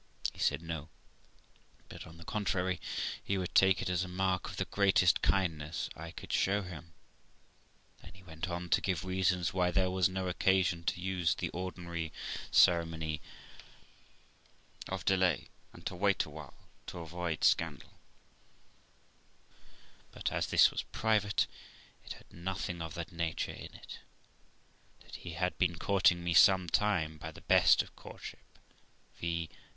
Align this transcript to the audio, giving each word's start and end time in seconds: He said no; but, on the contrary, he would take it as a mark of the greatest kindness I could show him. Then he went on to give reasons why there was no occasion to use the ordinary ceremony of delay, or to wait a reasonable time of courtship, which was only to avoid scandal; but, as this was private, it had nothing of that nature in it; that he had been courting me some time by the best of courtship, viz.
He 0.33 0.39
said 0.39 0.63
no; 0.63 0.89
but, 1.87 2.07
on 2.07 2.17
the 2.17 2.25
contrary, 2.25 2.81
he 3.23 3.37
would 3.37 3.53
take 3.53 3.83
it 3.83 3.87
as 3.91 4.03
a 4.03 4.07
mark 4.07 4.49
of 4.49 4.57
the 4.57 4.65
greatest 4.65 5.21
kindness 5.21 5.91
I 5.95 6.09
could 6.09 6.33
show 6.33 6.63
him. 6.63 6.93
Then 8.01 8.15
he 8.15 8.23
went 8.23 8.49
on 8.49 8.69
to 8.69 8.81
give 8.81 9.05
reasons 9.05 9.53
why 9.53 9.69
there 9.69 9.91
was 9.91 10.09
no 10.09 10.27
occasion 10.27 10.83
to 10.85 10.99
use 10.99 11.35
the 11.35 11.49
ordinary 11.49 12.11
ceremony 12.49 13.21
of 14.89 15.05
delay, 15.05 15.49
or 15.71 15.81
to 15.81 15.95
wait 15.95 16.25
a 16.25 16.29
reasonable 16.29 16.47
time 16.47 16.47
of 16.49 16.55
courtship, 16.87 16.89
which 16.89 16.93
was 16.95 16.95
only 16.95 17.05
to 17.05 17.15
avoid 17.37 17.43
scandal; 17.43 17.99
but, 20.11 20.31
as 20.31 20.47
this 20.47 20.71
was 20.71 20.81
private, 20.81 21.45
it 22.03 22.13
had 22.13 22.33
nothing 22.33 22.81
of 22.81 22.95
that 22.95 23.11
nature 23.11 23.53
in 23.53 23.75
it; 23.75 23.99
that 25.01 25.17
he 25.17 25.33
had 25.33 25.55
been 25.59 25.77
courting 25.77 26.23
me 26.23 26.33
some 26.33 26.67
time 26.67 27.19
by 27.19 27.29
the 27.29 27.41
best 27.41 27.83
of 27.83 27.95
courtship, 27.95 28.57
viz. 29.19 29.47